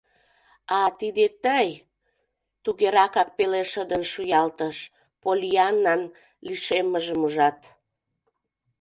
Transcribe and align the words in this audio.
—А, 0.79 0.81
тиде 0.99 1.25
тый!— 1.43 1.67
тугеракак 2.63 3.29
пеле 3.37 3.61
шыдын 3.71 4.03
шуялтыш, 4.11 4.77
Поллианнан 5.23 6.01
лишеммыжым 6.45 7.19
ужат. 7.27 7.59